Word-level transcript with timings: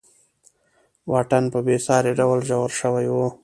واټن 1.11 1.43
په 1.53 1.59
بېساري 1.67 2.11
ډول 2.19 2.39
ژور 2.49 2.71
شوی 2.79 3.07
و. 3.11 3.15